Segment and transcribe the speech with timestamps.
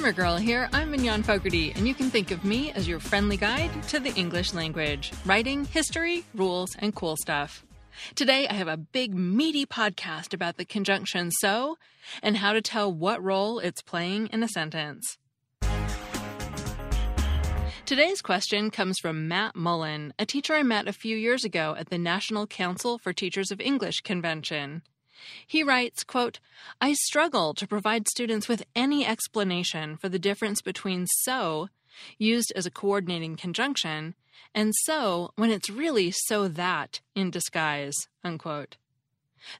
[0.00, 0.66] Grammar Girl here.
[0.72, 4.14] I'm Mignon Fogarty, and you can think of me as your friendly guide to the
[4.14, 7.66] English language writing, history, rules, and cool stuff.
[8.14, 11.76] Today, I have a big, meaty podcast about the conjunction so
[12.22, 15.18] and how to tell what role it's playing in a sentence.
[17.84, 21.90] Today's question comes from Matt Mullen, a teacher I met a few years ago at
[21.90, 24.80] the National Council for Teachers of English convention.
[25.46, 26.40] He writes, quote,
[26.80, 31.68] I struggle to provide students with any explanation for the difference between so,
[32.18, 34.14] used as a coordinating conjunction,
[34.54, 38.76] and so when it's really so that in disguise, unquote.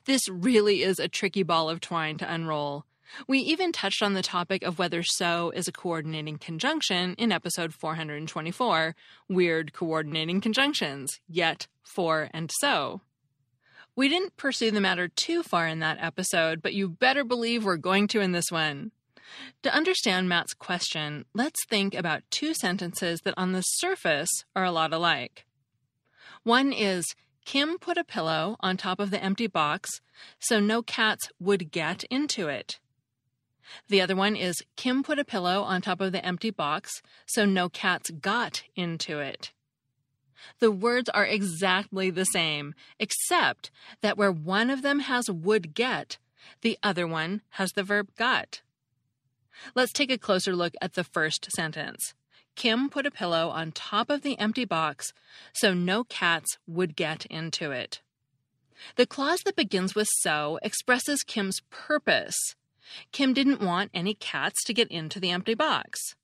[0.05, 2.85] This really is a tricky ball of twine to unroll.
[3.27, 7.75] We even touched on the topic of whether so is a coordinating conjunction in episode
[7.75, 8.95] 424,
[9.29, 13.01] Weird Coordinating Conjunctions, yet, for, and so.
[13.97, 17.77] We didn't pursue the matter too far in that episode, but you better believe we're
[17.77, 18.93] going to in this one.
[19.63, 24.73] To understand Matt's question, let's think about two sentences that on the surface are a
[24.73, 25.45] lot alike.
[26.43, 27.05] One is
[27.45, 30.01] Kim put a pillow on top of the empty box
[30.39, 32.79] so no cats would get into it.
[33.89, 37.45] The other one is Kim put a pillow on top of the empty box so
[37.45, 39.53] no cats got into it.
[40.59, 43.71] The words are exactly the same, except
[44.01, 46.19] that where one of them has would get,
[46.63, 48.63] the other one has the verb got.
[49.75, 52.15] Let's take a closer look at the first sentence.
[52.57, 55.13] Kim put a pillow on top of the empty box
[55.53, 58.01] so no cats would get into it.
[58.97, 62.37] The clause that begins with so expresses Kim's purpose.
[63.13, 66.17] Kim didn't want any cats to get into the empty box.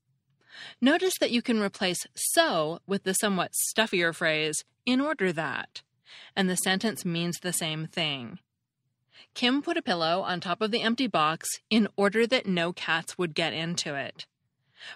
[0.81, 5.83] Notice that you can replace so with the somewhat stuffier phrase, in order that,
[6.35, 8.39] and the sentence means the same thing.
[9.35, 13.19] Kim put a pillow on top of the empty box in order that no cats
[13.19, 14.27] would get into it.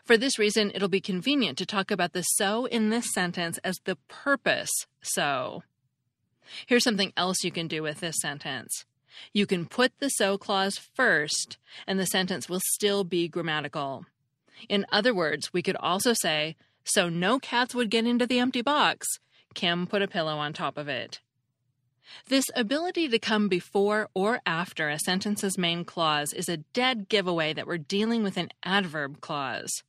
[0.04, 3.76] For this reason, it'll be convenient to talk about the so in this sentence as
[3.84, 4.70] the purpose
[5.02, 5.62] so.
[6.66, 8.84] Here's something else you can do with this sentence.
[9.32, 14.06] You can put the so clause first, and the sentence will still be grammatical.
[14.68, 18.62] In other words, we could also say, so no cats would get into the empty
[18.62, 19.06] box.
[19.54, 21.20] Kim put a pillow on top of it.
[22.26, 27.52] This ability to come before or after a sentence's main clause is a dead giveaway
[27.52, 29.82] that we're dealing with an adverb clause.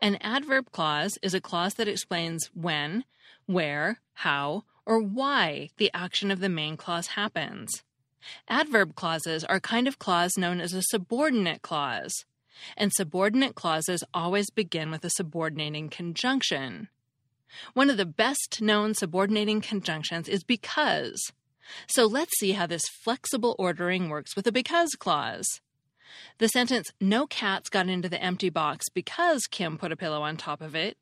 [0.00, 3.04] An adverb clause is a clause that explains when,
[3.46, 7.82] where, how, or why the action of the main clause happens.
[8.48, 12.24] Adverb clauses are a kind of clause known as a subordinate clause,
[12.76, 16.88] and subordinate clauses always begin with a subordinating conjunction.
[17.74, 21.32] One of the best known subordinating conjunctions is because.
[21.86, 25.60] So let's see how this flexible ordering works with a because clause.
[26.38, 30.36] The sentence, no cats got into the empty box because Kim put a pillow on
[30.36, 30.96] top of it,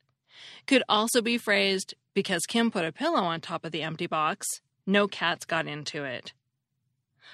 [0.67, 4.47] could also be phrased, because Kim put a pillow on top of the empty box,
[4.87, 6.33] no cats got into it.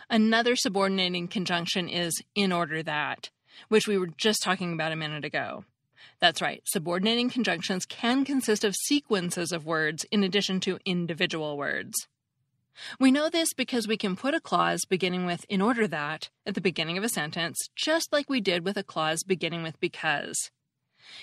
[0.08, 3.31] Another subordinating conjunction is in order that,
[3.69, 5.64] which we were just talking about a minute ago.
[6.20, 11.94] That's right, subordinating conjunctions can consist of sequences of words in addition to individual words.
[13.00, 16.55] We know this because we can put a clause beginning with in order that at
[16.55, 20.50] the beginning of a sentence, just like we did with a clause beginning with because.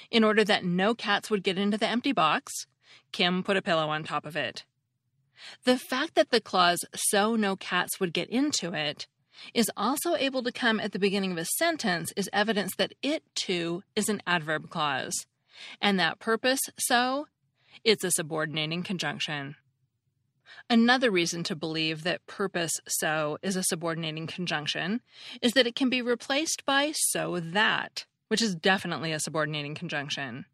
[0.10, 2.66] In order that no cats would get into the empty box,
[3.12, 4.66] Kim put a pillow on top of it.
[5.66, 9.08] The fact that the clause so no cats would get into it
[9.54, 13.24] is also able to come at the beginning of a sentence is evidence that it
[13.36, 15.26] too is an adverb clause.
[15.82, 17.28] And that purpose so,
[17.84, 19.56] it's a subordinating conjunction.
[20.70, 25.02] Another reason to believe that purpose so is a subordinating conjunction
[25.42, 30.46] is that it can be replaced by so that, which is definitely a subordinating conjunction.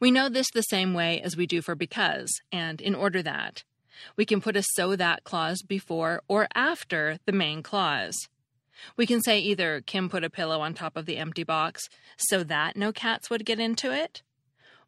[0.00, 3.64] We know this the same way as we do for because and in order that.
[4.16, 8.28] We can put a so that clause before or after the main clause.
[8.96, 12.44] We can say either Kim put a pillow on top of the empty box so
[12.44, 14.22] that no cats would get into it,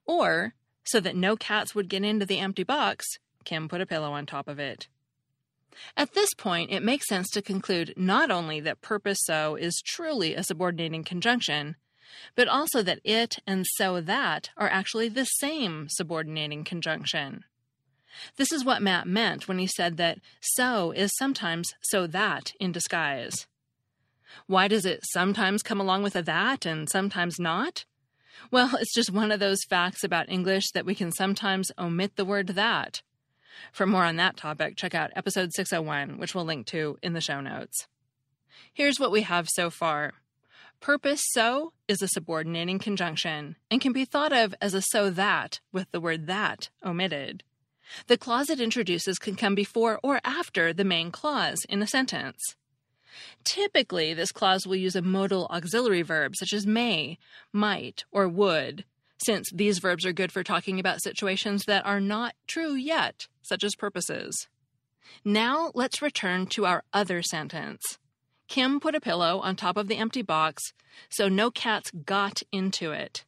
[0.06, 0.54] or
[0.84, 3.06] so that no cats would get into the empty box,
[3.44, 4.88] Kim put a pillow on top of it.
[5.96, 10.34] At this point, it makes sense to conclude not only that purpose so is truly
[10.34, 11.76] a subordinating conjunction,
[12.34, 17.44] but also that it and so that are actually the same subordinating conjunction.
[18.36, 22.72] This is what Matt meant when he said that so is sometimes so that in
[22.72, 23.46] disguise.
[24.46, 27.84] Why does it sometimes come along with a that and sometimes not?
[28.50, 32.24] Well, it's just one of those facts about English that we can sometimes omit the
[32.24, 33.02] word that.
[33.72, 37.20] For more on that topic, check out episode 601, which we'll link to in the
[37.20, 37.86] show notes.
[38.72, 40.12] Here's what we have so far.
[40.80, 45.60] Purpose so is a subordinating conjunction and can be thought of as a so that
[45.72, 47.42] with the word that omitted.
[48.06, 52.56] The clause it introduces can come before or after the main clause in a sentence.
[53.44, 57.18] Typically, this clause will use a modal auxiliary verb such as may,
[57.52, 58.84] might, or would,
[59.18, 63.64] since these verbs are good for talking about situations that are not true yet, such
[63.64, 64.48] as purposes.
[65.24, 67.98] Now let's return to our other sentence.
[68.48, 70.72] Kim put a pillow on top of the empty box,
[71.08, 73.24] so no cats got into it.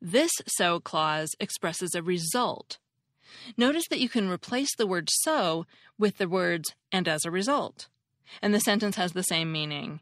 [0.00, 2.78] This so clause expresses a result.
[3.56, 5.66] Notice that you can replace the word so
[5.98, 7.88] with the words and as a result,
[8.40, 10.00] and the sentence has the same meaning.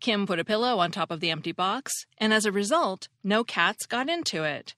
[0.00, 3.44] Kim put a pillow on top of the empty box, and as a result, no
[3.44, 4.74] cats got into it.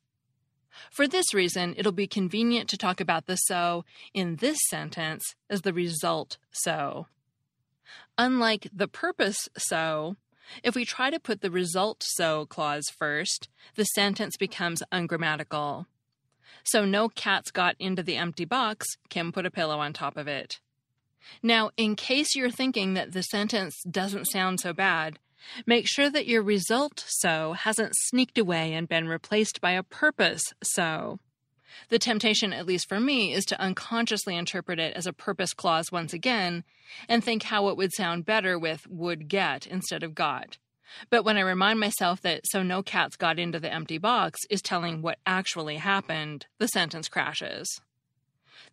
[0.90, 3.84] For this reason, it'll be convenient to talk about the so
[4.14, 7.06] in this sentence as the result so.
[8.16, 10.16] Unlike the purpose so,
[10.62, 15.86] if we try to put the result so clause first, the sentence becomes ungrammatical.
[16.64, 20.28] So no cats got into the empty box, Kim put a pillow on top of
[20.28, 20.60] it.
[21.42, 25.18] Now, in case you're thinking that the sentence doesn't sound so bad,
[25.66, 30.42] make sure that your result so hasn't sneaked away and been replaced by a purpose
[30.62, 31.18] so.
[31.88, 35.92] The temptation, at least for me, is to unconsciously interpret it as a purpose clause
[35.92, 36.64] once again
[37.08, 40.58] and think how it would sound better with would get instead of got.
[41.08, 44.62] But when I remind myself that so no cats got into the empty box is
[44.62, 47.80] telling what actually happened, the sentence crashes.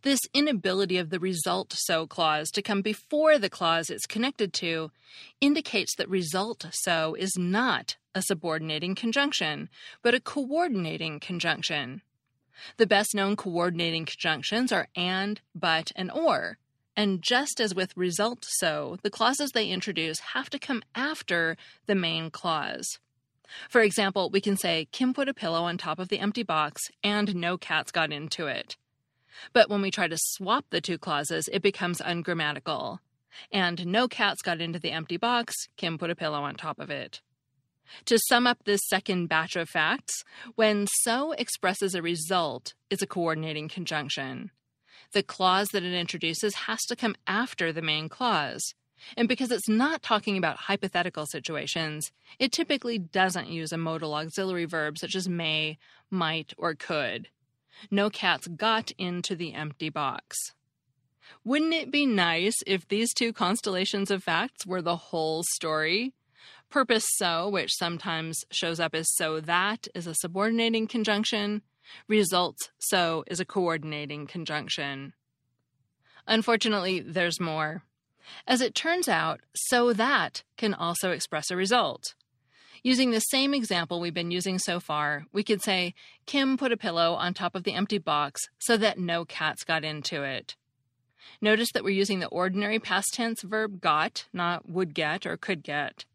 [0.04, 4.92] This inability of the result so clause to come before the clause it's connected to
[5.42, 9.70] indicates that result so is not a subordinating conjunction,
[10.02, 12.02] but a coordinating conjunction.
[12.78, 16.58] The best known coordinating conjunctions are and, but, and or.
[16.98, 21.56] And just as with result so, the clauses they introduce have to come after
[21.86, 22.98] the main clause.
[23.70, 26.82] For example, we can say, Kim put a pillow on top of the empty box
[27.04, 28.78] and no cats got into it.
[29.54, 33.00] But when we try to swap the two clauses, it becomes ungrammatical.
[33.52, 36.90] And no cats got into the empty box, Kim put a pillow on top of
[36.90, 37.22] it.
[38.06, 40.24] To sum up this second batch of facts,
[40.56, 44.50] when so expresses a result, it's a coordinating conjunction.
[45.14, 48.74] The clause that it introduces has to come after the main clause.
[49.16, 54.66] And because it's not talking about hypothetical situations, it typically doesn't use a modal auxiliary
[54.66, 55.78] verb such as may,
[56.10, 57.30] might, or could.
[57.92, 60.36] No cats got into the empty box.
[61.44, 66.14] Wouldn't it be nice if these two constellations of facts were the whole story?
[66.70, 71.62] Purpose so, which sometimes shows up as so that, is a subordinating conjunction.
[72.08, 75.14] Results so is a coordinating conjunction.
[76.28, 77.84] Unfortunately, there's more.
[78.46, 82.14] As it turns out, so that can also express a result.
[82.84, 85.94] Using the same example we've been using so far, we could say,
[86.26, 89.84] Kim put a pillow on top of the empty box so that no cats got
[89.84, 90.56] into it.
[91.42, 95.64] Notice that we're using the ordinary past tense verb got, not would get or could
[95.64, 96.06] get.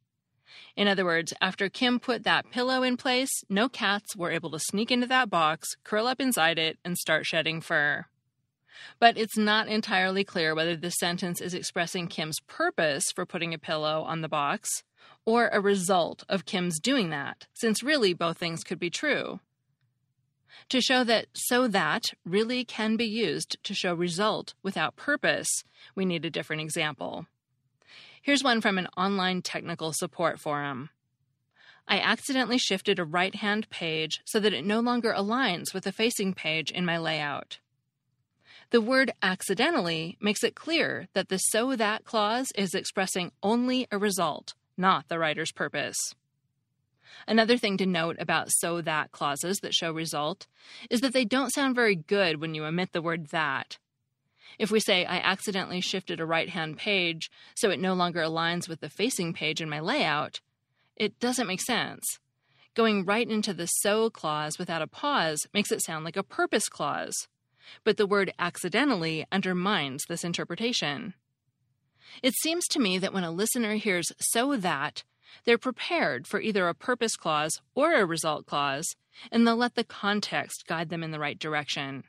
[0.77, 4.59] In other words, after Kim put that pillow in place, no cats were able to
[4.59, 8.07] sneak into that box, curl up inside it, and start shedding fur.
[8.99, 13.59] But it's not entirely clear whether this sentence is expressing Kim's purpose for putting a
[13.59, 14.69] pillow on the box
[15.25, 19.41] or a result of Kim's doing that, since really both things could be true.
[20.69, 25.49] To show that so that really can be used to show result without purpose,
[25.95, 27.27] we need a different example.
[28.23, 30.91] Here's one from an online technical support forum.
[31.89, 35.91] I accidentally shifted a right hand page so that it no longer aligns with the
[35.91, 37.59] facing page in my layout.
[38.71, 43.99] The word accidentally makes it clear that the so that clause is expressing only a
[43.99, 45.99] result, not the writer's purpose.
[47.27, 50.47] Another thing to note about so that clauses that show result
[50.89, 53.79] is that they don't sound very good when you omit the word that.
[54.59, 58.69] If we say, I accidentally shifted a right hand page so it no longer aligns
[58.69, 60.41] with the facing page in my layout,
[60.97, 62.03] it doesn't make sense.
[62.75, 66.69] Going right into the so clause without a pause makes it sound like a purpose
[66.69, 67.29] clause.
[67.85, 71.15] But the word accidentally undermines this interpretation.
[72.23, 75.05] It seems to me that when a listener hears so that,
[75.45, 78.87] they're prepared for either a purpose clause or a result clause,
[79.31, 82.05] and they'll let the context guide them in the right direction.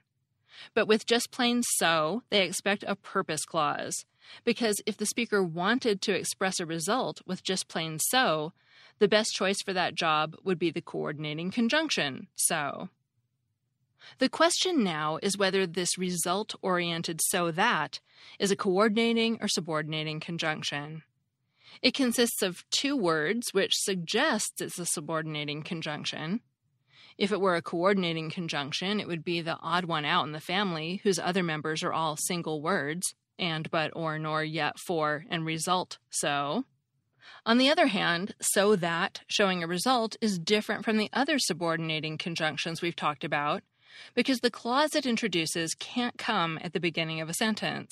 [0.73, 4.05] But with just plain so, they expect a purpose clause,
[4.43, 8.53] because if the speaker wanted to express a result with just plain so,
[8.99, 12.89] the best choice for that job would be the coordinating conjunction, so.
[14.19, 17.99] The question now is whether this result oriented so that
[18.39, 21.03] is a coordinating or subordinating conjunction.
[21.81, 26.41] It consists of two words, which suggests it's a subordinating conjunction.
[27.17, 30.39] If it were a coordinating conjunction, it would be the odd one out in the
[30.39, 35.45] family, whose other members are all single words and, but, or, nor, yet, for, and
[35.45, 36.65] result so.
[37.45, 42.17] On the other hand, so that showing a result is different from the other subordinating
[42.17, 43.63] conjunctions we've talked about
[44.13, 47.91] because the clause it introduces can't come at the beginning of a sentence.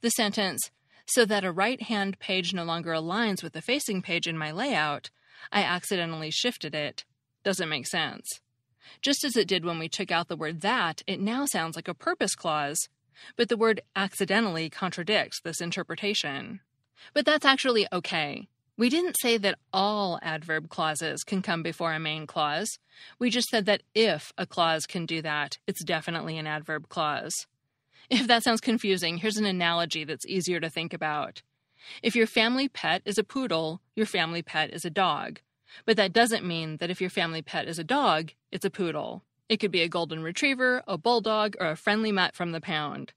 [0.00, 0.70] The sentence,
[1.06, 4.50] so that a right hand page no longer aligns with the facing page in my
[4.50, 5.10] layout,
[5.52, 7.04] I accidentally shifted it,
[7.44, 8.40] doesn't make sense.
[9.00, 11.88] Just as it did when we took out the word that, it now sounds like
[11.88, 12.88] a purpose clause,
[13.36, 16.60] but the word accidentally contradicts this interpretation.
[17.12, 18.48] But that's actually okay.
[18.76, 22.78] We didn't say that all adverb clauses can come before a main clause.
[23.20, 27.46] We just said that if a clause can do that, it's definitely an adverb clause.
[28.10, 31.42] If that sounds confusing, here's an analogy that's easier to think about.
[32.02, 35.40] If your family pet is a poodle, your family pet is a dog.
[35.84, 39.22] But that doesn't mean that if your family pet is a dog, it's a poodle.
[39.48, 43.12] It could be a golden retriever, a bulldog, or a friendly mutt from the pound.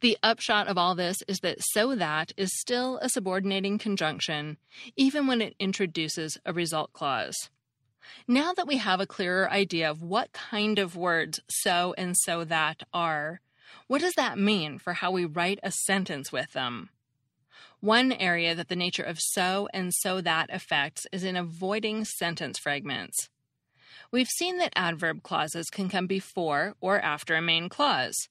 [0.00, 4.58] The upshot of all this is that so that is still a subordinating conjunction,
[4.96, 7.50] even when it introduces a result clause.
[8.28, 12.44] Now that we have a clearer idea of what kind of words so and so
[12.44, 13.40] that are,
[13.86, 16.90] what does that mean for how we write a sentence with them?
[17.82, 22.56] One area that the nature of so and so that affects is in avoiding sentence
[22.56, 23.28] fragments.
[24.12, 28.28] We've seen that adverb clauses can come before or after a main clause.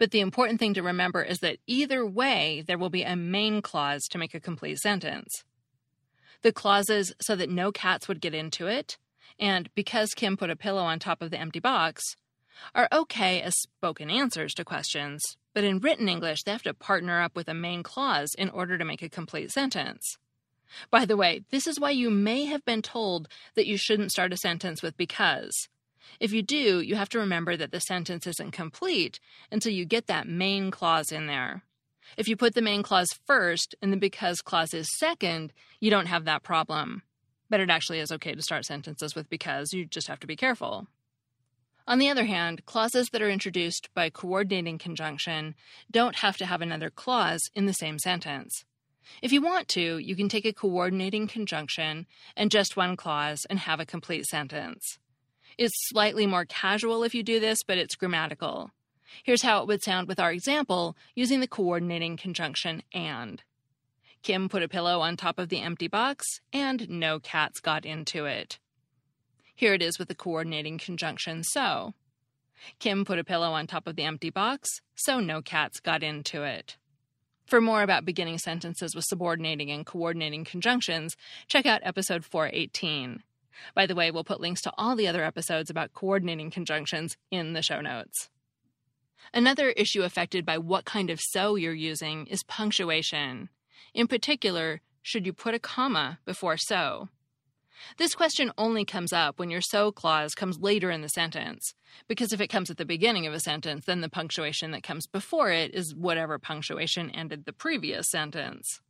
[0.00, 3.62] But the important thing to remember is that either way, there will be a main
[3.62, 5.44] clause to make a complete sentence.
[6.42, 8.98] The clauses so that no cats would get into it,
[9.38, 12.16] and because Kim put a pillow on top of the empty box,
[12.74, 15.22] are okay as spoken answers to questions,
[15.58, 18.78] but in written English, they have to partner up with a main clause in order
[18.78, 20.16] to make a complete sentence.
[20.88, 24.32] By the way, this is why you may have been told that you shouldn't start
[24.32, 25.50] a sentence with because.
[26.20, 29.18] If you do, you have to remember that the sentence isn't complete
[29.50, 31.64] until you get that main clause in there.
[32.16, 36.06] If you put the main clause first and the because clause is second, you don't
[36.06, 37.02] have that problem.
[37.50, 40.36] But it actually is okay to start sentences with because, you just have to be
[40.36, 40.86] careful.
[41.88, 45.54] On the other hand, clauses that are introduced by coordinating conjunction
[45.90, 48.66] don't have to have another clause in the same sentence.
[49.22, 52.04] If you want to, you can take a coordinating conjunction
[52.36, 54.98] and just one clause and have a complete sentence.
[55.56, 58.70] It's slightly more casual if you do this, but it's grammatical.
[59.24, 63.42] Here's how it would sound with our example using the coordinating conjunction and.
[64.22, 68.26] Kim put a pillow on top of the empty box, and no cats got into
[68.26, 68.58] it.
[69.58, 71.94] Here it is with the coordinating conjunction so.
[72.78, 76.44] Kim put a pillow on top of the empty box, so no cats got into
[76.44, 76.76] it.
[77.44, 81.16] For more about beginning sentences with subordinating and coordinating conjunctions,
[81.48, 83.24] check out episode 418.
[83.74, 87.54] By the way, we'll put links to all the other episodes about coordinating conjunctions in
[87.54, 88.30] the show notes.
[89.34, 93.48] Another issue affected by what kind of so you're using is punctuation.
[93.92, 97.08] In particular, should you put a comma before so?
[97.96, 101.74] This question only comes up when your so clause comes later in the sentence,
[102.06, 105.06] because if it comes at the beginning of a sentence, then the punctuation that comes
[105.06, 108.80] before it is whatever punctuation ended the previous sentence.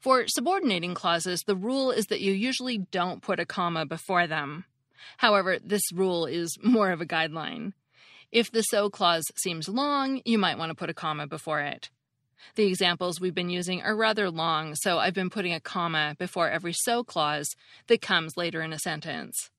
[0.00, 4.64] For subordinating clauses, the rule is that you usually don't put a comma before them.
[5.18, 7.72] However, this rule is more of a guideline.
[8.32, 11.90] If the so clause seems long, you might want to put a comma before it.
[12.54, 16.50] The examples we've been using are rather long, so I've been putting a comma before
[16.50, 17.54] every so clause
[17.86, 19.50] that comes later in a sentence.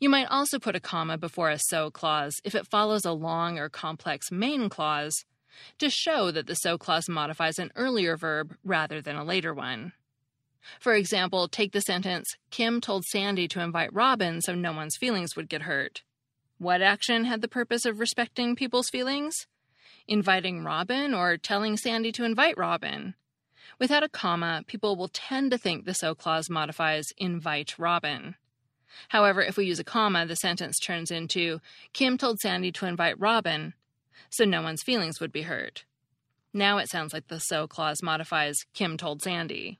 [0.00, 3.58] You might also put a comma before a so clause if it follows a long
[3.58, 5.24] or complex main clause
[5.78, 9.92] to show that the so clause modifies an earlier verb rather than a later one.
[10.80, 15.36] For example, take the sentence Kim told Sandy to invite Robin so no one's feelings
[15.36, 16.02] would get hurt.
[16.58, 19.46] What action had the purpose of respecting people's feelings?
[20.08, 23.14] Inviting Robin or telling Sandy to invite Robin?
[23.78, 28.34] Without a comma, people will tend to think the so clause modifies invite Robin.
[29.08, 31.60] However, if we use a comma, the sentence turns into
[31.92, 33.74] Kim told Sandy to invite Robin,
[34.28, 35.84] so no one's feelings would be hurt.
[36.52, 39.78] Now it sounds like the so clause modifies Kim told Sandy.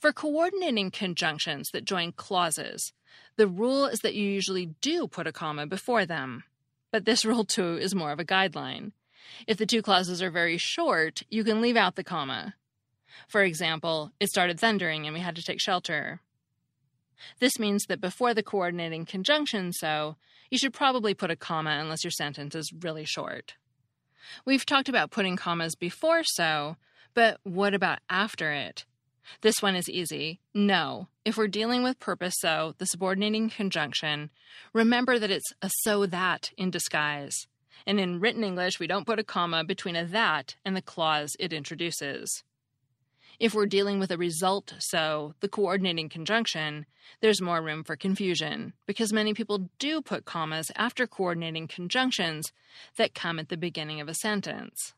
[0.00, 2.92] For coordinating conjunctions that join clauses,
[3.36, 6.44] the rule is that you usually do put a comma before them.
[6.94, 8.92] But this rule, too, is more of a guideline.
[9.48, 12.54] If the two clauses are very short, you can leave out the comma.
[13.26, 16.20] For example, it started thundering and we had to take shelter.
[17.40, 20.14] This means that before the coordinating conjunction so,
[20.52, 23.54] you should probably put a comma unless your sentence is really short.
[24.44, 26.76] We've talked about putting commas before so,
[27.12, 28.84] but what about after it?
[29.40, 30.40] This one is easy.
[30.52, 31.08] No.
[31.24, 34.30] If we're dealing with purpose so, the subordinating conjunction,
[34.72, 37.46] remember that it's a so that in disguise.
[37.86, 41.36] And in written English, we don't put a comma between a that and the clause
[41.38, 42.42] it introduces.
[43.40, 46.86] If we're dealing with a result so, the coordinating conjunction,
[47.20, 52.52] there's more room for confusion, because many people do put commas after coordinating conjunctions
[52.96, 54.94] that come at the beginning of a sentence.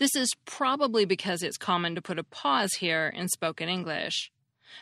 [0.00, 4.32] This is probably because it's common to put a pause here in spoken English.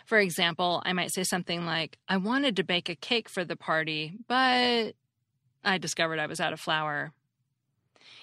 [0.06, 3.56] For example, I might say something like, I wanted to bake a cake for the
[3.56, 4.94] party, but
[5.64, 7.12] I discovered I was out of flour.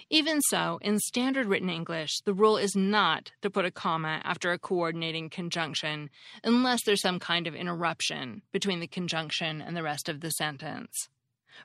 [0.09, 4.53] Even so, in standard written English, the rule is not to put a comma after
[4.53, 6.09] a coordinating conjunction
[6.45, 11.09] unless there's some kind of interruption between the conjunction and the rest of the sentence.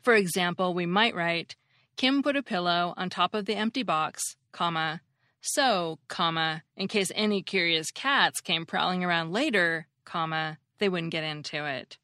[0.03, 1.55] For example, we might write,
[1.97, 5.03] Kim put a pillow on top of the empty box, comma,
[5.41, 11.25] so, comma, in case any curious cats came prowling around later, comma, they wouldn't get
[11.25, 11.99] into it.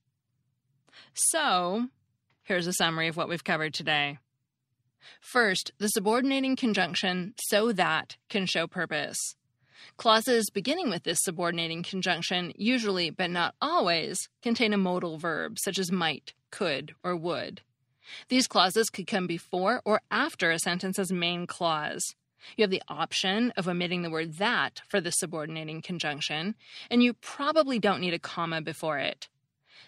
[1.13, 1.89] So,
[2.43, 4.19] here's a summary of what we've covered today.
[5.21, 9.37] First, the subordinating conjunction so that can show purpose.
[9.97, 15.79] Clauses beginning with this subordinating conjunction usually, but not always, contain a modal verb such
[15.79, 17.61] as might, could, or would.
[18.29, 22.15] These clauses could come before or after a sentence's main clause.
[22.57, 26.55] You have the option of omitting the word that for the subordinating conjunction,
[26.91, 29.29] and you probably don't need a comma before it.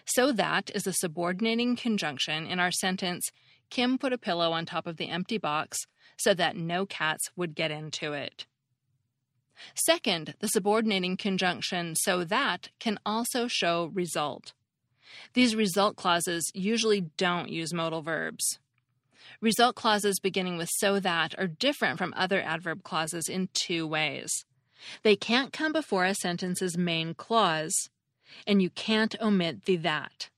[0.05, 3.29] So that is a subordinating conjunction in our sentence
[3.69, 5.77] Kim put a pillow on top of the empty box
[6.17, 8.45] so that no cats would get into it.
[9.75, 14.53] Second, the subordinating conjunction so that can also show result.
[15.33, 18.59] These result clauses usually don't use modal verbs.
[19.41, 24.45] Result clauses beginning with so that are different from other adverb clauses in two ways.
[25.03, 27.89] They can't come before a sentence's main clause,
[28.47, 30.29] and you can't omit the that.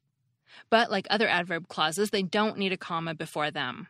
[0.70, 3.88] But like other adverb clauses, they don't need a comma before them.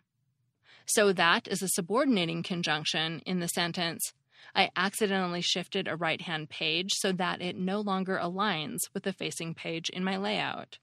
[0.85, 4.13] So that is a subordinating conjunction in the sentence
[4.53, 9.13] I accidentally shifted a right hand page so that it no longer aligns with the
[9.13, 10.77] facing page in my layout.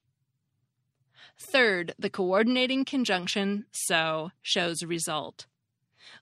[1.38, 5.46] Third, the coordinating conjunction so shows result.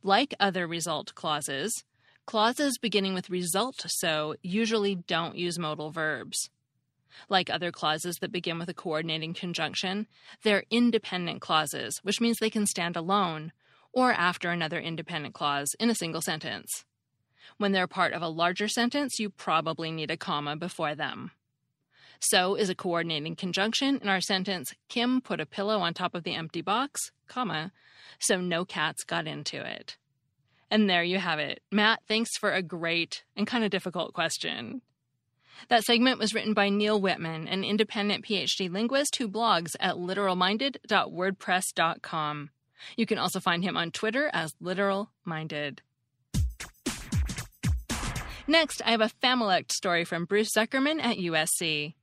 [0.02, 1.84] Like other result clauses,
[2.26, 6.50] clauses beginning with result so usually don't use modal verbs.
[7.28, 10.06] Like other clauses that begin with a coordinating conjunction,
[10.42, 13.52] they're independent clauses, which means they can stand alone
[13.92, 16.84] or after another independent clause in a single sentence.
[17.56, 21.30] When they're part of a larger sentence, you probably need a comma before them.
[22.20, 26.24] So is a coordinating conjunction in our sentence Kim put a pillow on top of
[26.24, 27.72] the empty box, comma,
[28.18, 29.96] so no cats got into it.
[30.70, 31.60] And there you have it.
[31.70, 34.80] Matt, thanks for a great and kind of difficult question.
[35.68, 42.50] That segment was written by Neal Whitman, an independent PhD linguist who blogs at literalminded.wordpress.com.
[42.96, 45.80] You can also find him on Twitter as literalminded.
[48.46, 51.94] Next, I have a Familect story from Bruce Zuckerman at USC.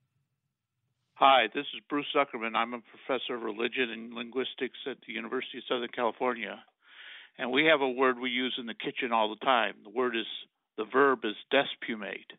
[1.25, 2.53] Hi, this is Bruce Zuckerman.
[2.53, 6.59] I'm a professor of religion and linguistics at the University of Southern California.
[7.37, 9.75] And we have a word we use in the kitchen all the time.
[9.85, 10.25] The word is,
[10.75, 12.35] the verb is despumate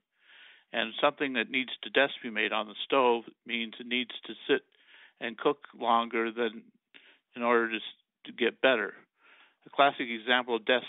[0.75, 4.61] and something that needs to despumate on the stove means it needs to sit
[5.19, 6.65] and cook longer than
[7.35, 7.79] in order to
[8.27, 8.93] to get better.
[9.65, 10.85] A classic example of des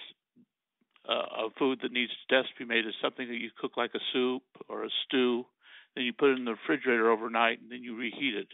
[1.07, 4.43] uh, of food that needs to despumate is something that you cook like a soup
[4.67, 5.45] or a stew,
[5.95, 8.47] then you put it in the refrigerator overnight and then you reheat it.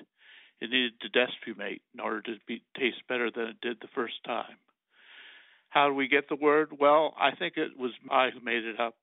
[0.62, 4.23] it needed to despumate in order to be, taste better than it did the first
[4.25, 4.58] time.
[5.69, 6.69] How do we get the word?
[6.80, 8.95] Well, I think it was I who made it up.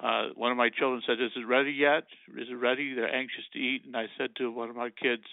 [0.00, 2.04] Uh, one of my children said, "Is it ready yet?
[2.36, 5.24] Is it ready?" They're anxious to eat, and I said to one of my kids,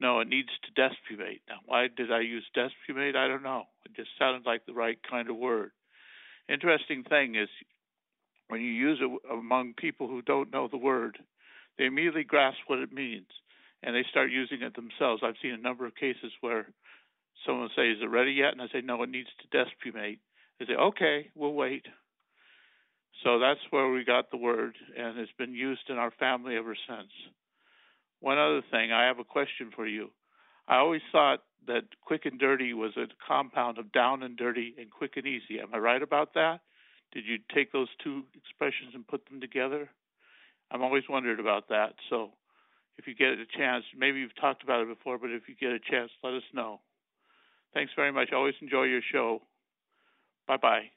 [0.00, 3.14] "No, it needs to despumate." Now, why did I use despumate?
[3.14, 3.66] I don't know.
[3.84, 5.72] It just sounded like the right kind of word.
[6.48, 7.50] Interesting thing is,
[8.48, 11.18] when you use it among people who don't know the word,
[11.80, 13.26] they immediately grasp what it means
[13.82, 15.22] and they start using it themselves.
[15.24, 16.68] I've seen a number of cases where
[17.46, 20.18] someone will say, "Is it ready yet?" and I say, "No, it needs to despumate."
[20.58, 21.88] They say, "Okay, we'll wait."
[23.22, 26.74] So that's where we got the word, and it's been used in our family ever
[26.74, 27.12] since.
[28.18, 30.12] One other thing, I have a question for you.
[30.68, 34.90] I always thought that quick and dirty was a compound of down and dirty and
[34.90, 35.58] quick and easy.
[35.60, 36.60] Am I right about that?
[37.12, 39.90] Did you take those two expressions and put them together?
[40.70, 41.94] I'm always wondered about that.
[42.08, 42.30] So
[42.96, 45.70] if you get a chance, maybe you've talked about it before, but if you get
[45.70, 46.80] a chance, let us know.
[47.74, 48.32] Thanks very much.
[48.32, 49.42] always enjoy your show.
[50.46, 50.90] Bye bye.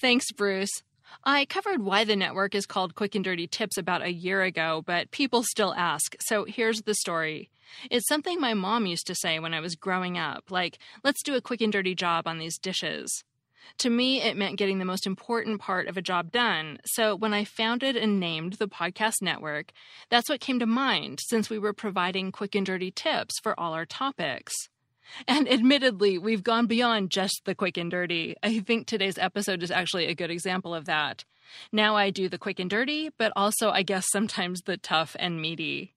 [0.00, 0.82] Thanks, Bruce.
[1.24, 4.82] I covered why the network is called Quick and Dirty Tips about a year ago,
[4.84, 6.14] but people still ask.
[6.20, 7.50] So here's the story.
[7.90, 11.34] It's something my mom used to say when I was growing up, like, let's do
[11.34, 13.24] a quick and dirty job on these dishes.
[13.78, 16.78] To me, it meant getting the most important part of a job done.
[16.84, 19.72] So when I founded and named the podcast network,
[20.10, 23.74] that's what came to mind since we were providing quick and dirty tips for all
[23.74, 24.54] our topics.
[25.26, 28.36] And admittedly, we've gone beyond just the quick and dirty.
[28.42, 31.24] I think today's episode is actually a good example of that.
[31.72, 35.40] Now I do the quick and dirty, but also, I guess, sometimes the tough and
[35.40, 35.94] meaty.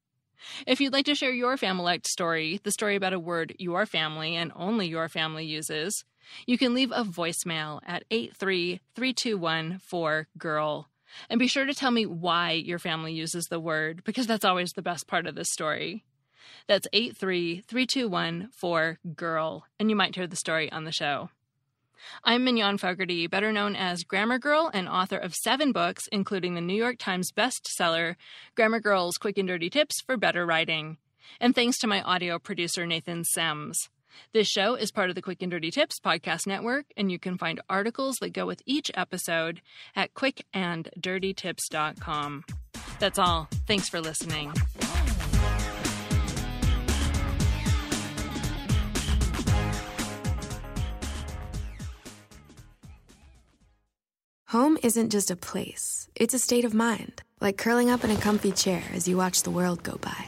[0.66, 4.36] If you'd like to share your Familect story, the story about a word your family
[4.36, 6.04] and only your family uses,
[6.46, 10.86] you can leave a voicemail at 83321
[11.30, 14.74] And be sure to tell me why your family uses the word, because that's always
[14.74, 16.04] the best part of the story.
[16.68, 18.50] That's 83321
[19.16, 21.30] girl and you might hear the story on the show.
[22.24, 26.62] I'm Mignon Fogarty, better known as Grammar Girl and author of seven books, including the
[26.62, 28.16] New York Times bestseller,
[28.56, 30.98] Grammar Girl's Quick and Dirty Tips for Better Writing.
[31.40, 33.76] And thanks to my audio producer, Nathan Semes.
[34.34, 37.38] This show is part of the Quick and Dirty Tips podcast network, and you can
[37.38, 39.62] find articles that go with each episode
[39.96, 42.44] at quickanddirtytips.com.
[43.00, 43.48] That's all.
[43.68, 44.54] Thanks for listening.
[54.52, 58.18] Home isn't just a place, it's a state of mind, like curling up in a
[58.18, 60.28] comfy chair as you watch the world go by.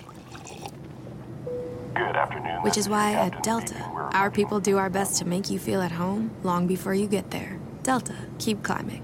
[1.93, 2.61] Good afternoon.
[2.61, 3.83] Which is why at Delta,
[4.13, 7.31] our people do our best to make you feel at home long before you get
[7.31, 7.59] there.
[7.83, 9.03] Delta, keep climbing.